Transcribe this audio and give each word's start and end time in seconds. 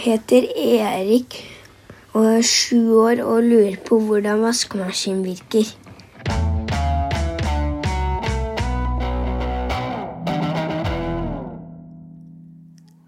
heter 0.00 0.46
Erik 0.56 1.36
og 2.14 2.26
er 2.36 2.44
sju 2.46 2.94
år 3.02 3.22
og 3.24 3.42
lurer 3.42 3.78
på 3.86 3.98
hvordan 3.98 4.42
vaskemaskin 4.44 5.24
virker. 5.26 5.66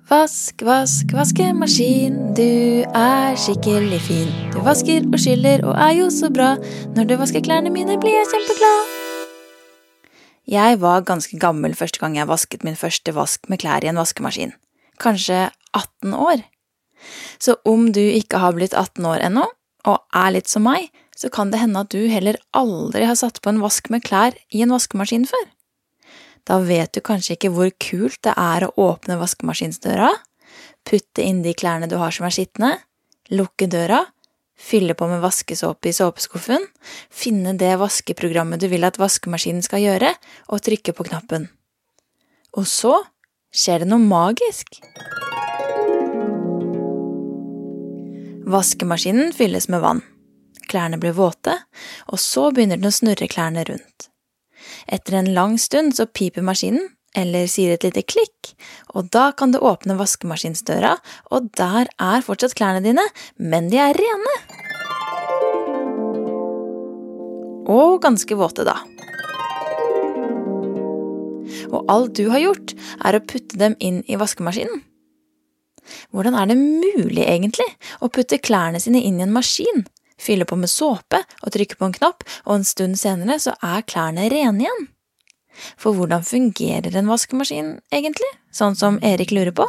Vask, 0.06 0.62
vask, 0.62 1.10
vaskemaskin, 1.10 2.18
du 2.38 2.82
er 2.94 3.34
skikkelig 3.42 3.98
fin. 4.06 4.28
Du 4.54 4.60
vasker 4.62 5.02
og 5.10 5.18
skyller 5.18 5.64
og 5.66 5.74
er 5.74 5.96
jo 5.98 6.10
så 6.14 6.30
bra. 6.30 6.52
Når 6.94 7.08
du 7.10 7.16
vasker 7.18 7.42
klærne 7.42 7.74
mine, 7.74 7.98
blir 7.98 8.14
jeg 8.14 8.30
kjempeglad. 8.30 8.92
Jeg 10.46 10.80
var 10.80 11.02
ganske 11.02 11.38
gammel 11.42 11.74
første 11.74 11.98
gang 11.98 12.14
jeg 12.14 12.30
vasket 12.30 12.62
min 12.62 12.78
første 12.78 13.14
vask 13.14 13.50
med 13.50 13.58
klær 13.58 13.82
i 13.82 13.90
en 13.90 13.98
vaskemaskin. 13.98 14.54
Kanskje 15.02 15.48
18 15.74 16.14
år. 16.14 16.46
Så 17.38 17.56
om 17.68 17.90
du 17.92 18.02
ikke 18.02 18.40
har 18.42 18.56
blitt 18.56 18.74
18 18.74 19.06
år 19.08 19.24
ennå, 19.28 19.46
og 19.86 20.02
er 20.18 20.32
litt 20.34 20.50
som 20.50 20.66
meg, 20.66 20.88
så 21.16 21.30
kan 21.32 21.52
det 21.52 21.60
hende 21.62 21.84
at 21.84 21.92
du 21.94 22.08
heller 22.10 22.38
aldri 22.56 23.06
har 23.08 23.16
satt 23.18 23.40
på 23.42 23.52
en 23.52 23.62
vask 23.62 23.88
med 23.92 24.04
klær 24.04 24.36
i 24.52 24.64
en 24.64 24.74
vaskemaskin 24.74 25.28
før. 25.28 25.46
Da 26.46 26.60
vet 26.62 26.92
du 26.94 27.02
kanskje 27.02 27.34
ikke 27.34 27.52
hvor 27.54 27.70
kult 27.82 28.20
det 28.26 28.34
er 28.38 28.66
å 28.66 28.74
åpne 28.78 29.18
vaskemaskinsdøra, 29.18 30.12
putte 30.86 31.24
inn 31.24 31.42
de 31.42 31.54
klærne 31.58 31.88
du 31.90 31.96
har 31.98 32.14
som 32.14 32.28
er 32.28 32.34
skitne, 32.34 32.76
lukke 33.34 33.66
døra, 33.70 34.04
fylle 34.56 34.94
på 34.96 35.08
med 35.10 35.24
vaskesåpe 35.24 35.90
i 35.90 35.96
såpeskuffen, 35.96 36.62
finne 37.10 37.56
det 37.58 37.74
vaskeprogrammet 37.80 38.62
du 38.62 38.70
vil 38.72 38.86
at 38.86 39.00
vaskemaskinen 39.00 39.64
skal 39.66 39.82
gjøre, 39.82 40.14
og 40.48 40.64
trykke 40.64 40.94
på 40.96 41.08
knappen. 41.10 41.50
Og 42.56 42.68
så 42.70 42.94
skjer 43.52 43.82
det 43.82 43.90
noe 43.90 44.02
magisk. 44.02 44.78
Vaskemaskinen 48.46 49.32
fylles 49.34 49.66
med 49.68 49.80
vann. 49.82 50.00
Klærne 50.70 51.00
blir 51.02 51.16
våte, 51.18 51.56
og 52.06 52.20
så 52.22 52.52
begynner 52.54 52.78
den 52.78 52.92
å 52.92 52.94
snurre 52.94 53.26
klærne 53.26 53.64
rundt. 53.66 54.06
Etter 54.86 55.18
en 55.18 55.32
lang 55.34 55.56
stund 55.58 55.96
så 55.98 56.06
piper 56.06 56.46
maskinen, 56.46 56.92
eller 57.18 57.50
sier 57.50 57.74
et 57.74 57.82
lite 57.82 58.04
klikk, 58.06 58.52
og 58.94 59.10
da 59.10 59.32
kan 59.34 59.50
du 59.50 59.58
åpne 59.58 59.98
vaskemaskinsdøra, 59.98 60.94
og 61.34 61.50
der 61.58 61.90
er 61.98 62.22
fortsatt 62.22 62.54
klærne 62.54 62.84
dine, 62.86 63.02
men 63.34 63.66
de 63.72 63.82
er 63.82 63.98
rene. 63.98 64.38
Og 67.66 67.98
ganske 68.04 68.38
våte, 68.38 68.62
da. 68.62 68.78
Og 71.74 71.82
alt 71.90 72.14
du 72.14 72.28
har 72.30 72.44
gjort, 72.46 72.76
er 73.02 73.18
å 73.18 73.26
putte 73.26 73.58
dem 73.58 73.74
inn 73.82 74.04
i 74.06 74.20
vaskemaskinen. 74.20 74.84
Hvordan 76.14 76.36
er 76.38 76.50
det 76.50 76.58
mulig, 76.60 77.24
egentlig, 77.26 77.68
å 78.00 78.10
putte 78.12 78.42
klærne 78.42 78.80
sine 78.82 79.02
inn 79.04 79.20
i 79.20 79.26
en 79.26 79.34
maskin 79.34 79.86
fylle 80.20 80.44
på 80.44 80.56
med 80.56 80.70
såpe 80.70 81.22
og 81.42 81.52
trykke 81.54 81.78
på 81.78 81.88
en 81.88 81.96
knapp, 81.96 82.24
og 82.46 82.58
en 82.58 82.68
stund 82.68 82.98
senere 83.00 83.38
så 83.42 83.56
er 83.64 83.86
klærne 83.88 84.28
rene 84.32 84.66
igjen. 84.66 84.86
For 85.80 85.96
hvordan 85.96 86.24
fungerer 86.26 86.96
en 86.96 87.08
vaskemaskin 87.08 87.76
egentlig, 87.94 88.30
sånn 88.52 88.76
som 88.76 89.00
Erik 89.04 89.32
lurer 89.32 89.54
på? 89.56 89.68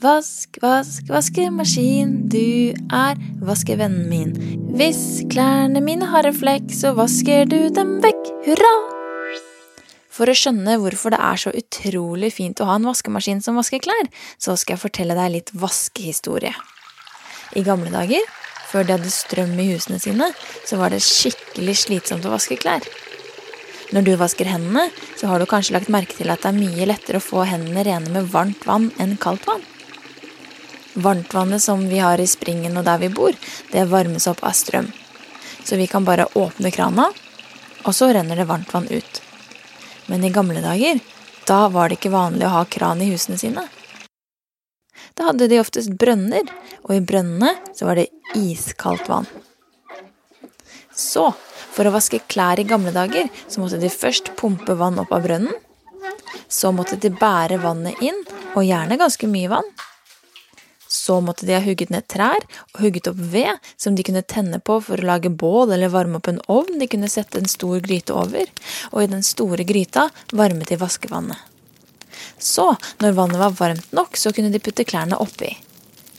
Vask, 0.00 0.56
vask, 0.62 1.04
vaskemaskin, 1.12 2.14
du 2.32 2.72
er 2.72 3.20
vaskevennen 3.44 4.08
min. 4.08 4.32
Hvis 4.78 5.20
klærne 5.30 5.82
mine 5.84 6.08
har 6.08 6.26
en 6.26 6.38
flekk, 6.38 6.72
så 6.72 6.94
vasker 6.96 7.44
du 7.50 7.60
dem 7.76 7.98
vekk, 8.02 8.32
hurra! 8.48 8.74
For 10.10 10.30
å 10.30 10.34
skjønne 10.34 10.76
hvorfor 10.82 11.14
det 11.14 11.20
er 11.22 11.38
så 11.38 11.52
utrolig 11.54 12.32
fint 12.34 12.60
å 12.60 12.66
ha 12.68 12.76
en 12.80 12.88
vaskemaskin 12.90 13.42
som 13.44 13.58
vasker 13.60 13.82
klær, 13.84 14.10
så 14.42 14.56
skal 14.58 14.74
jeg 14.74 14.84
fortelle 14.84 15.16
deg 15.18 15.34
litt 15.36 15.52
vaskehistorie. 15.54 16.54
I 17.54 17.62
gamle 17.66 17.92
dager 17.94 18.26
før 18.70 18.86
de 18.86 18.94
hadde 18.94 19.10
strøm 19.10 19.56
i 19.58 19.70
husene 19.72 19.98
sine, 20.02 20.30
så 20.66 20.78
var 20.78 20.92
det 20.94 21.02
skikkelig 21.02 21.76
slitsomt 21.84 22.26
å 22.26 22.34
vaske 22.34 22.58
klær. 22.60 22.84
Når 23.90 24.04
du 24.06 24.12
vasker 24.18 24.46
hendene, 24.46 24.84
så 25.18 25.26
har 25.26 25.42
du 25.42 25.48
kanskje 25.50 25.74
lagt 25.74 25.90
merke 25.90 26.14
til 26.14 26.30
at 26.30 26.44
det 26.44 26.52
er 26.52 26.60
mye 26.60 26.86
lettere 26.86 27.18
å 27.18 27.24
få 27.24 27.42
hendene 27.48 27.82
rene 27.86 28.12
med 28.14 28.28
varmt 28.30 28.66
vann 28.68 28.90
enn 29.02 29.16
kaldt 29.18 29.48
vann. 29.50 29.64
Varmtvannet 30.94 31.62
som 31.62 31.82
vi 31.90 31.98
har 32.02 32.22
i 32.22 32.28
springen 32.30 32.78
og 32.78 32.86
der 32.86 33.02
vi 33.02 33.10
bor, 33.14 33.34
det 33.72 33.88
varmes 33.90 34.28
opp 34.30 34.44
av 34.46 34.54
strøm. 34.58 34.92
Så 35.66 35.78
vi 35.78 35.90
kan 35.90 36.06
bare 36.06 36.30
åpne 36.38 36.70
krana, 36.74 37.08
og 37.82 37.94
så 37.94 38.12
renner 38.14 38.38
det 38.38 38.46
varmtvann 38.50 38.86
ut. 38.90 39.20
Men 40.10 40.24
i 40.26 40.32
gamle 40.34 40.60
dager, 40.64 40.98
da 41.46 41.68
var 41.70 41.88
det 41.88 42.00
ikke 42.00 42.10
vanlig 42.10 42.48
å 42.48 42.56
ha 42.56 42.64
kran 42.66 43.02
i 43.02 43.12
husene 43.12 43.38
sine. 43.38 43.62
Da 45.14 45.28
hadde 45.28 45.46
de 45.50 45.60
oftest 45.62 45.92
brønner, 45.98 46.50
og 46.82 46.96
i 46.96 47.04
brønnene 47.04 47.54
så 47.76 47.86
var 47.86 48.00
det 48.00 48.10
iskaldt 48.34 49.06
vann. 49.10 49.28
Så, 50.90 51.28
for 51.70 51.86
å 51.86 51.94
vaske 51.94 52.20
klær 52.26 52.60
i 52.60 52.66
gamle 52.66 52.92
dager, 52.94 53.30
så 53.46 53.62
måtte 53.62 53.78
de 53.80 53.90
først 53.92 54.32
pumpe 54.38 54.74
vann 54.78 54.98
opp 55.00 55.14
av 55.14 55.24
brønnen. 55.24 55.54
Så 56.50 56.72
måtte 56.74 56.98
de 56.98 57.12
bære 57.14 57.60
vannet 57.62 58.02
inn, 58.02 58.18
og 58.56 58.66
gjerne 58.66 58.98
ganske 58.98 59.30
mye 59.30 59.52
vann. 59.52 59.70
Så 61.10 61.16
måtte 61.20 61.46
de 61.46 61.56
ha 61.56 61.60
hugget 61.64 61.90
ned 61.90 62.04
trær 62.06 62.44
og 62.70 62.84
hugget 62.84 63.08
opp 63.10 63.18
ved 63.32 63.70
som 63.74 63.96
de 63.98 64.04
kunne 64.06 64.20
tenne 64.22 64.60
på 64.62 64.76
for 64.86 65.00
å 65.00 65.06
lage 65.08 65.32
bål 65.42 65.72
eller 65.74 65.90
varme 65.90 66.20
opp 66.20 66.28
en 66.30 66.38
ovn 66.46 66.76
de 66.78 66.86
kunne 66.86 67.08
sette 67.10 67.40
en 67.40 67.50
stor 67.50 67.80
gryte 67.82 68.14
over, 68.14 68.46
og 68.92 69.02
i 69.02 69.08
den 69.10 69.24
store 69.26 69.66
gryta 69.66 70.04
varmet 70.30 70.70
de 70.70 70.78
vaskevannet. 70.78 71.40
Så, 72.38 72.68
når 73.02 73.16
vannet 73.16 73.42
var 73.42 73.56
varmt 73.58 73.90
nok, 73.96 74.14
så 74.14 74.30
kunne 74.36 74.52
de 74.54 74.60
putte 74.62 74.86
klærne 74.86 75.18
oppi. 75.18 75.50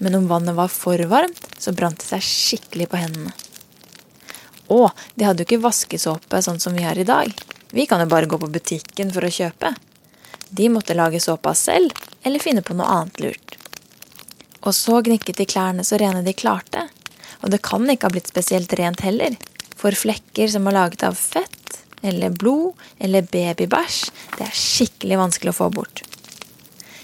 Men 0.03 0.19
om 0.19 0.27
vannet 0.27 0.59
var 0.59 0.67
for 0.75 0.99
varmt, 1.07 1.39
så 1.55 1.71
brant 1.71 2.03
det 2.03 2.09
seg 2.09 2.27
skikkelig 2.27 2.89
på 2.91 2.99
hendene. 2.99 3.31
Og 4.75 4.91
de 5.15 5.29
hadde 5.29 5.45
jo 5.45 5.47
ikke 5.47 5.63
vaskesåpe 5.69 6.43
sånn 6.43 6.59
som 6.59 6.75
vi 6.75 6.83
har 6.83 6.99
i 6.99 7.07
dag. 7.07 7.31
Vi 7.71 7.87
kan 7.87 8.03
jo 8.03 8.11
bare 8.11 8.27
gå 8.27 8.43
på 8.43 8.51
butikken 8.51 9.15
for 9.15 9.23
å 9.23 9.31
kjøpe. 9.39 9.71
De 10.51 10.67
måtte 10.67 10.99
lage 10.99 11.23
såpa 11.23 11.55
selv, 11.55 11.95
eller 12.27 12.43
finne 12.43 12.59
på 12.59 12.75
noe 12.75 12.91
annet 12.99 13.23
lurt. 13.23 13.60
Og 14.61 14.75
så 14.77 14.99
gnikket 15.05 15.39
de 15.41 15.47
klærne 15.49 15.85
så 15.87 15.97
rene 16.01 16.21
de 16.25 16.33
klarte. 16.37 16.85
Og 17.41 17.49
det 17.53 17.63
kan 17.65 17.87
ikke 17.89 18.09
ha 18.09 18.13
blitt 18.13 18.29
spesielt 18.29 18.73
rent 18.77 19.01
heller, 19.05 19.37
for 19.77 19.95
flekker 19.97 20.51
som 20.51 20.67
er 20.69 20.77
laget 20.77 21.05
av 21.07 21.17
fett, 21.17 21.79
eller 22.05 22.33
blod, 22.33 22.77
eller 23.01 23.25
babybæsj, 23.29 23.99
det 24.37 24.45
er 24.45 24.57
skikkelig 24.57 25.19
vanskelig 25.21 25.53
å 25.53 25.57
få 25.57 25.69
bort. 25.73 26.03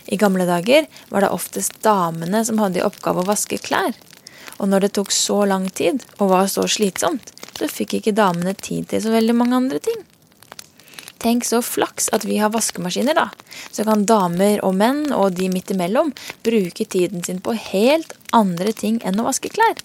I 0.08 0.18
gamle 0.18 0.46
dager 0.48 0.86
var 1.10 1.26
det 1.26 1.34
oftest 1.36 1.82
damene 1.84 2.44
som 2.48 2.62
hadde 2.62 2.80
i 2.80 2.86
oppgave 2.86 3.24
å 3.24 3.28
vaske 3.28 3.60
klær. 3.62 3.98
Og 4.58 4.70
når 4.72 4.86
det 4.86 4.94
tok 4.98 5.12
så 5.14 5.44
lang 5.50 5.68
tid 5.70 6.06
og 6.18 6.32
var 6.32 6.48
så 6.50 6.64
slitsomt, 6.70 7.34
så 7.58 7.68
fikk 7.70 7.98
ikke 8.00 8.16
damene 8.18 8.54
tid 8.56 8.88
til 8.90 9.04
så 9.04 9.12
veldig 9.14 9.36
mange 9.38 9.58
andre 9.58 9.82
ting. 9.84 10.00
Tenk 11.24 11.46
så 11.48 11.64
flaks 11.66 12.12
at 12.14 12.26
vi 12.28 12.38
har 12.42 12.54
vaskemaskiner, 12.54 13.18
da. 13.18 13.28
Så 13.74 13.86
kan 13.88 14.06
damer 14.10 14.62
og 14.66 14.76
menn 14.78 15.08
og 15.16 15.34
de 15.38 15.50
midt 15.54 15.74
imellom 15.74 16.14
bruke 16.46 16.86
tiden 16.86 17.26
sin 17.26 17.42
på 17.44 17.56
helt 17.58 18.14
andre 18.36 18.74
ting 18.76 19.02
enn 19.06 19.18
å 19.20 19.28
vaske 19.28 19.52
klær. 19.54 19.82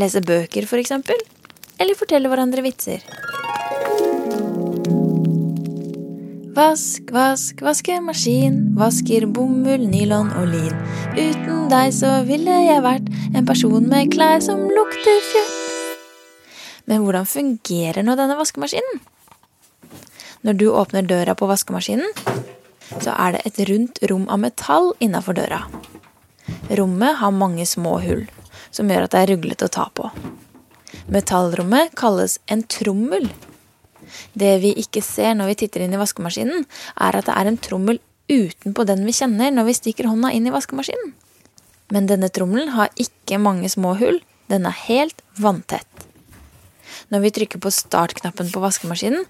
Lese 0.00 0.22
bøker, 0.24 0.66
for 0.66 0.82
eksempel. 0.82 1.18
Eller 1.80 1.98
fortelle 1.98 2.30
hverandre 2.30 2.64
vitser. 2.66 3.04
Vask, 6.50 7.06
vask, 7.14 7.60
vaskemaskin, 7.62 8.56
vasker 8.76 9.24
bomull, 9.30 9.86
nylon 9.86 10.32
og 10.36 10.50
lin. 10.50 10.74
Uten 11.14 11.70
deg 11.70 11.94
så 11.94 12.10
ville 12.26 12.58
jeg 12.66 12.82
vært 12.84 13.06
en 13.30 13.46
person 13.48 13.86
med 13.86 14.10
klær 14.12 14.42
som 14.44 14.66
lukter 14.66 15.22
fjørt. 15.30 15.56
Men 16.90 17.04
hvordan 17.06 17.28
fungerer 17.30 18.02
nå 18.02 18.18
denne 18.18 18.34
vaskemaskinen? 18.34 18.98
Når 20.40 20.56
du 20.56 20.66
åpner 20.72 21.04
døra 21.04 21.34
på 21.36 21.48
vaskemaskinen, 21.50 22.12
så 22.96 23.12
er 23.12 23.34
det 23.34 23.40
et 23.44 23.58
rundt 23.68 24.00
rom 24.08 24.24
av 24.32 24.40
metall 24.40 24.94
innafor 25.04 25.36
døra. 25.36 25.66
Rommet 26.78 27.18
har 27.20 27.34
mange 27.36 27.66
små 27.68 27.98
hull, 28.00 28.24
som 28.72 28.88
gjør 28.88 29.04
at 29.04 29.14
det 29.14 29.20
er 29.20 29.32
ruglete 29.34 29.68
å 29.68 29.72
ta 29.74 29.86
på. 29.92 30.08
Metallrommet 31.12 31.92
kalles 31.98 32.38
en 32.50 32.62
trommel. 32.64 33.28
Det 34.32 34.56
vi 34.62 34.72
ikke 34.80 35.02
ser 35.04 35.36
når 35.36 35.52
vi 35.52 35.58
titter 35.64 35.84
inn 35.84 35.94
i 35.94 36.00
vaskemaskinen, 36.00 36.64
er 36.96 37.18
at 37.18 37.28
det 37.28 37.36
er 37.36 37.50
en 37.50 37.60
trommel 37.60 38.00
utenpå 38.30 38.86
den 38.88 39.04
vi 39.06 39.14
kjenner 39.14 39.52
når 39.52 39.68
vi 39.68 39.76
stikker 39.76 40.08
hånda 40.08 40.30
inn 40.34 40.46
i 40.48 40.54
vaskemaskinen. 40.54 41.12
Men 41.90 42.06
denne 42.08 42.30
trommelen 42.32 42.72
har 42.76 42.94
ikke 43.02 43.40
mange 43.42 43.68
små 43.68 43.96
hull, 44.00 44.20
den 44.50 44.66
er 44.66 44.80
helt 44.86 45.20
vanntett. 45.38 46.06
Når 47.10 47.24
vi 47.26 47.34
trykker 47.34 47.62
på 47.62 47.72
startknappen 47.74 48.50
på 48.54 48.62
vaskemaskinen, 48.62 49.26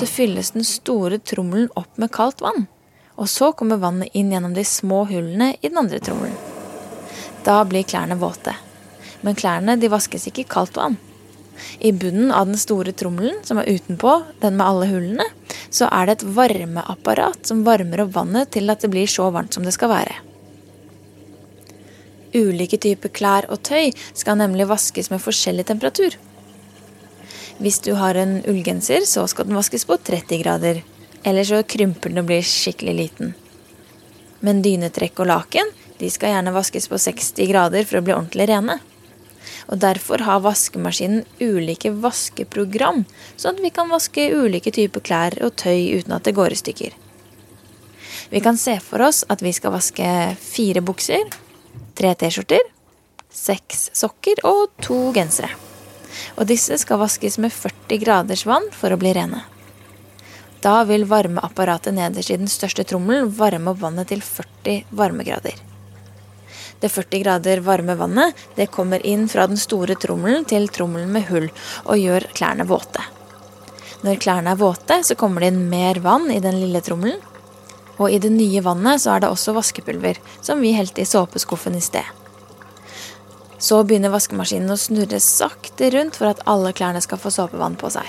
så 0.00 0.06
fylles 0.08 0.54
den 0.54 0.64
store 0.64 1.18
trommelen 1.18 1.68
opp 1.76 1.98
med 2.00 2.12
kaldt 2.14 2.40
vann. 2.40 2.64
Og 3.20 3.28
så 3.28 3.50
kommer 3.52 3.80
vannet 3.82 4.14
inn 4.16 4.30
gjennom 4.32 4.54
de 4.56 4.64
små 4.64 5.02
hullene 5.10 5.52
i 5.60 5.68
den 5.68 5.76
andre 5.76 6.00
trommelen. 6.00 6.38
Da 7.44 7.58
blir 7.68 7.84
klærne 7.84 8.16
våte. 8.20 8.54
Men 9.20 9.36
klærne 9.36 9.76
de 9.76 9.90
vaskes 9.92 10.24
ikke 10.30 10.46
i 10.46 10.48
kaldt 10.48 10.80
vann. 10.80 10.96
I 11.84 11.92
bunnen 11.92 12.32
av 12.32 12.48
den 12.48 12.56
store 12.56 12.94
trommelen, 12.96 13.42
som 13.44 13.60
er 13.60 13.68
utenpå, 13.68 14.14
den 14.40 14.56
med 14.56 14.64
alle 14.64 14.88
hullene, 14.88 15.26
så 15.68 15.90
er 15.92 16.08
det 16.08 16.16
et 16.16 16.26
varmeapparat 16.38 17.44
som 17.50 17.60
varmer 17.66 18.06
opp 18.06 18.16
vannet 18.16 18.54
til 18.56 18.72
at 18.72 18.80
det 18.80 18.88
blir 18.94 19.10
så 19.10 19.28
varmt 19.34 19.52
som 19.52 19.68
det 19.68 19.76
skal 19.76 19.92
være. 19.92 20.16
Ulike 22.32 22.80
typer 22.80 23.12
klær 23.12 23.50
og 23.52 23.60
tøy 23.68 23.90
skal 24.14 24.40
nemlig 24.40 24.70
vaskes 24.70 25.12
med 25.12 25.20
forskjellig 25.20 25.68
temperatur. 25.68 26.16
Hvis 27.60 27.82
du 27.84 27.92
har 27.92 28.16
en 28.16 28.38
ullgenser, 28.48 29.04
så 29.04 29.26
skal 29.28 29.44
den 29.44 29.58
vaskes 29.58 29.84
på 29.84 29.98
30 30.00 30.38
grader. 30.40 30.78
Eller 31.22 31.44
så 31.44 31.60
krymper 31.60 32.08
den 32.08 32.22
og 32.22 32.30
blir 32.30 32.46
skikkelig 32.46 32.94
liten. 32.96 33.34
Men 34.40 34.62
dynetrekk 34.64 35.20
og 35.20 35.28
laken 35.28 35.68
de 36.00 36.08
skal 36.08 36.32
gjerne 36.32 36.54
vaskes 36.56 36.88
på 36.88 36.96
60 36.96 37.50
grader 37.50 37.84
for 37.84 38.00
å 38.00 38.06
bli 38.06 38.16
ordentlig 38.16 38.48
rene. 38.48 38.78
Og 39.68 39.76
Derfor 39.84 40.24
har 40.24 40.40
vaskemaskinen 40.40 41.26
ulike 41.36 41.92
vaskeprogram, 41.92 43.04
sånn 43.36 43.60
at 43.60 43.64
vi 43.64 43.74
kan 43.76 43.92
vaske 43.92 44.30
ulike 44.32 44.72
typer 44.72 45.04
klær 45.04 45.36
og 45.44 45.52
tøy 45.60 46.00
uten 46.00 46.16
at 46.16 46.24
det 46.24 46.36
går 46.40 46.56
i 46.56 46.60
stykker. 46.64 46.96
Vi 48.32 48.40
kan 48.40 48.56
se 48.56 48.78
for 48.80 49.04
oss 49.04 49.20
at 49.28 49.44
vi 49.44 49.52
skal 49.52 49.76
vaske 49.76 50.10
fire 50.40 50.80
bukser, 50.80 51.28
tre 51.98 52.16
T-skjorter, 52.16 52.64
seks 53.28 53.90
sokker 54.00 54.46
og 54.48 54.70
to 54.80 55.10
gensere. 55.12 55.69
Og 56.36 56.48
disse 56.50 56.78
skal 56.80 57.00
vaskes 57.02 57.38
med 57.42 57.52
40 57.54 58.02
graders 58.02 58.46
vann 58.48 58.68
for 58.74 58.92
å 58.92 59.00
bli 59.00 59.14
rene. 59.16 59.44
Da 60.60 60.82
vil 60.84 61.06
varmeapparatet 61.08 61.96
nederst 61.96 62.30
i 62.30 62.36
den 62.36 62.50
største 62.52 62.84
trommelen 62.84 63.30
varme 63.32 63.72
opp 63.72 63.80
vannet 63.80 64.10
til 64.12 64.20
40 64.24 64.90
varmegrader. 64.92 65.56
Det 66.80 66.88
40 66.88 67.22
grader 67.22 67.60
varme 67.64 67.96
vannet 67.96 68.36
det 68.56 68.70
kommer 68.72 69.04
inn 69.06 69.26
fra 69.28 69.46
den 69.48 69.60
store 69.60 69.96
trommelen 70.00 70.46
til 70.48 70.68
trommelen 70.72 71.12
med 71.12 71.26
hull 71.28 71.48
og 71.84 71.96
gjør 72.00 72.28
klærne 72.36 72.68
våte. 72.68 73.04
Når 74.04 74.20
klærne 74.20 74.54
er 74.54 74.60
våte, 74.60 75.02
så 75.04 75.16
kommer 75.16 75.44
det 75.44 75.52
inn 75.52 75.66
mer 75.68 76.00
vann 76.00 76.30
i 76.32 76.40
den 76.40 76.56
lille 76.60 76.80
trommelen. 76.84 77.20
Og 78.00 78.08
i 78.08 78.20
det 78.22 78.32
nye 78.32 78.62
vannet 78.64 79.02
så 79.02 79.12
er 79.12 79.24
det 79.24 79.32
også 79.32 79.52
vaskepulver, 79.56 80.16
som 80.40 80.60
vi 80.64 80.72
helte 80.72 81.04
i 81.04 81.08
såpeskuffen 81.08 81.76
i 81.76 81.84
sted. 81.84 82.19
Så 83.60 83.82
begynner 83.84 84.12
vaskemaskinen 84.12 84.72
å 84.72 84.78
snurre 84.80 85.20
sakte 85.20 85.90
rundt 85.92 86.16
for 86.16 86.30
at 86.30 86.40
alle 86.48 86.72
klærne 86.76 87.02
skal 87.04 87.20
få 87.20 87.32
såpevann 87.34 87.76
på 87.80 87.92
seg. 87.92 88.08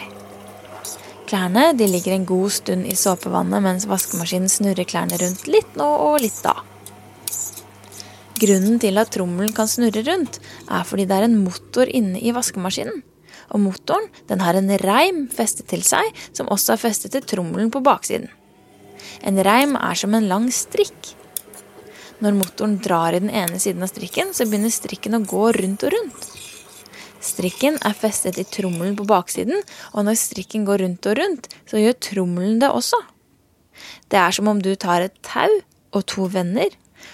Klærne 1.28 1.72
ligger 1.76 2.16
en 2.16 2.28
god 2.28 2.52
stund 2.56 2.88
i 2.88 2.96
såpevannet 2.98 3.64
mens 3.64 3.88
vaskemaskinen 3.88 4.52
snurrer 4.52 4.88
klærne 4.88 5.20
rundt 5.22 5.46
litt 5.52 5.78
nå 5.80 5.88
og 6.08 6.20
litt 6.24 6.40
da. 6.44 6.56
Grunnen 8.42 8.80
til 8.82 8.98
at 8.98 9.12
trommelen 9.14 9.54
kan 9.54 9.70
snurre 9.70 10.02
rundt, 10.08 10.40
er 10.66 10.84
fordi 10.88 11.06
det 11.06 11.18
er 11.20 11.28
en 11.28 11.40
motor 11.44 11.88
inne 11.88 12.18
i 12.18 12.34
vaskemaskinen. 12.34 13.04
Og 13.54 13.62
motoren 13.62 14.08
den 14.32 14.42
har 14.42 14.58
en 14.58 14.72
reim 14.82 15.26
festet 15.32 15.68
til 15.70 15.84
seg, 15.86 16.08
som 16.34 16.50
også 16.50 16.74
er 16.74 16.82
festet 16.82 17.14
til 17.14 17.28
trommelen 17.28 17.70
på 17.74 17.84
baksiden. 17.86 18.32
En 19.28 19.38
reim 19.46 19.76
er 19.78 20.00
som 20.00 20.16
en 20.18 20.30
lang 20.32 20.48
strikk. 20.56 21.14
Når 22.22 22.38
motoren 22.38 22.78
drar 22.84 23.16
i 23.18 23.22
den 23.24 23.34
ene 23.34 23.60
siden 23.62 23.84
av 23.86 23.92
strikken, 23.92 24.34
så 24.34 24.46
begynner 24.46 24.74
strikken 24.74 25.18
å 25.18 25.24
gå 25.26 25.48
rundt 25.58 25.86
og 25.88 25.96
rundt. 25.96 26.28
Strikken 27.22 27.78
er 27.86 27.98
festet 27.98 28.40
i 28.42 28.46
trommelen 28.50 28.96
på 28.98 29.06
baksiden, 29.10 29.62
og 29.94 30.06
når 30.08 30.18
strikken 30.22 30.66
går 30.66 30.86
rundt 30.86 31.10
og 31.10 31.18
rundt, 31.20 31.50
så 31.70 31.82
gjør 31.82 31.98
trommelen 32.02 32.62
det 32.62 32.70
også. 32.70 32.98
Det 34.10 34.22
er 34.22 34.34
som 34.36 34.50
om 34.52 34.62
du 34.62 34.74
tar 34.76 35.06
et 35.06 35.18
tau 35.26 35.50
og 35.92 36.06
to 36.10 36.30
venner 36.32 36.70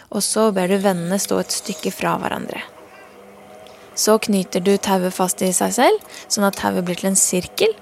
og 0.09 0.24
så 0.24 0.50
ber 0.56 0.71
du 0.71 0.77
vennene 0.81 1.19
stå 1.21 1.42
et 1.42 1.56
stykke 1.56 1.92
fra 1.95 2.15
hverandre. 2.21 2.62
Så 3.98 4.18
knyter 4.21 4.62
du 4.62 4.75
tauet 4.77 5.15
fast 5.15 5.42
i 5.42 5.51
seg 5.56 5.74
selv, 5.74 6.15
sånn 6.30 6.45
at 6.48 6.59
tauet 6.59 6.86
blir 6.86 7.00
til 7.00 7.12
en 7.12 7.19
sirkel. 7.19 7.74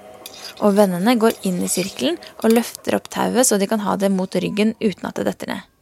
Og 0.64 0.76
vennene 0.78 1.18
går 1.20 1.36
inn 1.48 1.58
i 1.60 1.68
sirkelen 1.68 2.16
og 2.40 2.54
løfter 2.54 2.96
opp 2.96 3.10
tauet 3.12 3.44
så 3.48 3.58
de 3.60 3.68
kan 3.68 3.82
ha 3.84 3.96
det 4.00 4.12
mot 4.14 4.32
ryggen 4.32 4.72
uten 4.80 5.08
at 5.08 5.18
det 5.18 5.26
detter 5.28 5.52
ned. 5.52 5.75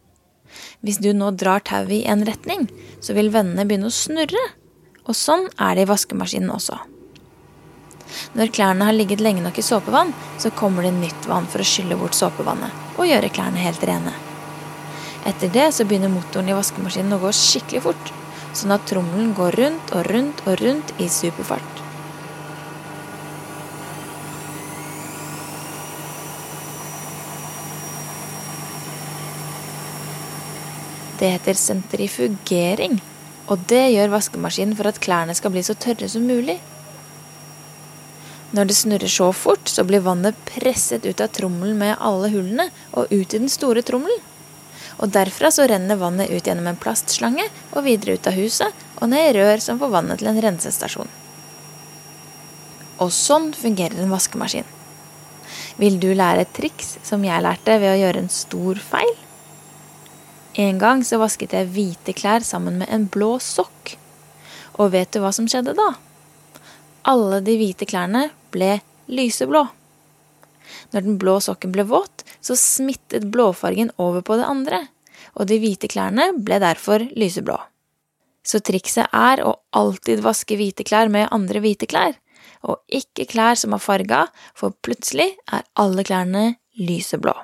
Hvis 0.85 1.01
du 1.01 1.15
nå 1.17 1.31
drar 1.33 1.63
tauet 1.65 1.95
i 1.97 2.05
en 2.05 2.27
retning, 2.29 2.67
så 3.01 3.17
vil 3.17 3.31
vennene 3.33 3.65
begynne 3.65 3.89
å 3.89 3.95
snurre. 3.95 4.43
Og 5.09 5.17
sånn 5.17 5.47
er 5.57 5.77
det 5.77 5.87
i 5.87 5.89
vaskemaskinen 5.89 6.53
også. 6.53 6.77
Når 8.37 8.53
klærne 8.55 8.89
har 8.89 8.97
ligget 8.97 9.23
lenge 9.25 9.43
nok 9.45 9.59
i 9.59 9.65
såpevann, 9.65 10.13
så 10.39 10.53
kommer 10.53 10.85
det 10.85 10.93
nytt 10.99 11.29
vann 11.29 11.49
for 11.51 11.65
å 11.65 11.69
skylle 11.69 11.97
bort 11.99 12.17
såpevannet 12.19 12.99
og 12.99 13.09
gjøre 13.09 13.33
klærne 13.33 13.65
helt 13.65 13.85
rene. 13.89 14.13
Etter 15.25 15.49
det 15.53 15.71
så 15.73 15.87
begynner 15.89 16.13
motoren 16.13 16.53
i 16.53 16.57
vaskemaskinen 16.57 17.17
å 17.17 17.23
gå 17.23 17.33
skikkelig 17.33 17.85
fort, 17.87 18.13
sånn 18.53 18.77
at 18.77 18.85
trommelen 18.91 19.33
går 19.39 19.57
rundt 19.61 19.97
og 19.97 20.05
rundt 20.13 20.45
og 20.45 20.61
rundt 20.61 20.93
i 21.01 21.09
superfart. 21.09 21.84
Det 31.25 31.31
heter 31.33 31.57
sentrifugering, 31.57 32.99
og 33.49 33.65
det 33.71 33.81
gjør 33.95 34.13
vaskemaskinen 34.13 34.77
for 34.77 34.91
at 34.91 35.01
klærne 35.01 35.33
skal 35.39 35.55
bli 35.55 35.63
så 35.65 35.73
tørre 35.73 36.11
som 36.13 36.29
mulig. 36.29 36.59
Når 38.53 38.69
det 38.69 38.77
snurrer 38.77 39.11
så 39.11 39.31
fort, 39.33 39.65
så 39.73 39.87
blir 39.89 40.05
vannet 40.05 40.37
presset 40.53 41.09
ut 41.09 41.25
av 41.25 41.33
trommelen 41.33 41.81
med 41.81 41.97
alle 41.97 42.29
hullene 42.37 42.69
og 42.93 43.09
ut 43.09 43.33
i 43.33 43.41
den 43.41 43.49
store 43.49 43.83
trommelen 43.83 44.21
og 45.03 45.11
derfra 45.15 45.51
så 45.55 45.67
renner 45.71 45.99
vannet 45.99 46.31
ut 46.31 46.47
gjennom 46.47 46.69
en 46.71 46.79
plastslange 46.81 47.47
og 47.73 47.85
videre 47.87 48.17
ut 48.17 48.29
av 48.31 48.39
huset 48.39 48.85
og 49.01 49.11
ned 49.11 49.31
i 49.31 49.35
rør 49.39 49.63
som 49.63 49.81
får 49.81 49.93
vannet 49.97 50.21
til 50.21 50.31
en 50.31 50.41
rensestasjon. 50.45 51.11
Og 53.03 53.11
sånn 53.13 53.51
fungerer 53.59 53.99
en 54.01 54.13
vaskemaskin. 54.13 54.69
Vil 55.81 55.99
du 55.99 56.13
lære 56.15 56.45
et 56.45 56.55
triks 56.55 56.95
som 57.03 57.25
jeg 57.27 57.43
lærte 57.43 57.79
ved 57.83 57.91
å 57.91 58.01
gjøre 58.05 58.23
en 58.23 58.31
stor 58.31 58.79
feil? 58.79 59.15
En 60.55 60.79
gang 60.79 61.01
så 61.03 61.19
vasket 61.19 61.55
jeg 61.57 61.67
hvite 61.75 62.13
klær 62.15 62.45
sammen 62.47 62.77
med 62.79 62.91
en 62.95 63.09
blå 63.11 63.37
sokk. 63.43 63.97
Og 64.79 64.93
vet 64.95 65.11
du 65.11 65.19
hva 65.23 65.33
som 65.35 65.49
skjedde 65.51 65.75
da? 65.75 65.89
Alle 67.11 67.41
de 67.43 67.57
hvite 67.59 67.89
klærne 67.91 68.29
ble 68.55 68.77
lyseblå. 69.11 69.65
Når 70.95 71.07
den 71.07 71.19
blå 71.19 71.41
sokken 71.43 71.75
ble 71.75 71.83
våt, 71.91 72.23
så 72.39 72.55
smittet 72.59 73.27
blåfargen 73.35 73.91
over 73.99 74.23
på 74.23 74.39
det 74.39 74.47
andre, 74.47 74.81
og 75.35 75.51
de 75.51 75.59
hvite 75.59 75.91
klærne 75.91 76.31
ble 76.39 76.61
derfor 76.63 77.03
lyseblå. 77.19 77.57
Så 78.47 78.61
trikset 78.63 79.11
er 79.11 79.43
å 79.43 79.57
alltid 79.75 80.23
vaske 80.23 80.59
hvite 80.61 80.87
klær 80.87 81.11
med 81.11 81.33
andre 81.35 81.65
hvite 81.65 81.89
klær, 81.91 82.15
og 82.63 82.79
ikke 82.87 83.27
klær 83.29 83.59
som 83.59 83.75
er 83.75 83.83
farga, 83.83 84.27
for 84.55 84.77
plutselig 84.87 85.33
er 85.51 85.67
alle 85.81 86.07
klærne 86.07 86.47
lyseblå. 86.79 87.35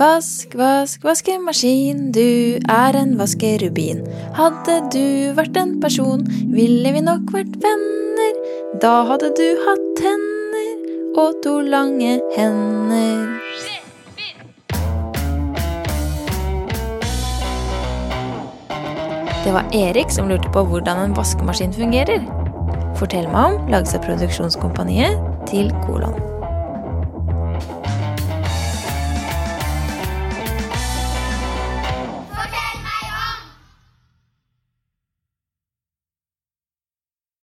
Vask, 0.00 0.54
vask, 0.56 1.02
vaskemaskin, 1.04 2.06
du 2.16 2.56
er 2.72 2.96
en 2.96 3.10
vaskerubin. 3.18 3.98
Hadde 4.32 4.78
du 4.94 5.34
vært 5.36 5.58
en 5.60 5.74
person, 5.82 6.22
ville 6.54 6.92
vi 6.94 7.02
nok 7.04 7.28
vært 7.34 7.58
venner. 7.60 8.38
Da 8.80 8.94
hadde 9.10 9.28
du 9.36 9.44
hatt 9.66 9.84
tenner 10.00 11.20
og 11.20 11.36
to 11.44 11.58
lange 11.60 12.14
hender. 12.32 13.28
Det 19.44 19.52
var 19.52 19.68
Erik 19.76 20.16
som 20.16 20.32
lurte 20.32 20.48
på 20.56 20.64
hvordan 20.64 21.04
en 21.04 21.20
vaskemaskin 21.20 21.76
fungerer. 21.76 22.24
Fortell 22.96 23.28
meg 23.28 23.52
om 23.52 23.72
lages 23.76 23.92
av 24.00 24.08
produksjonskompaniet 24.08 25.20
til 25.52 25.68
Kolon. 25.84 26.29